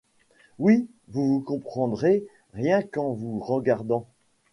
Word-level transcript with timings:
Oui, 0.57 0.87
vous 1.09 1.27
vous 1.29 1.41
comprendrez, 1.41 2.25
rien 2.53 2.81
qu'en 2.81 3.13
vous 3.13 3.39
regardant. 3.39 4.07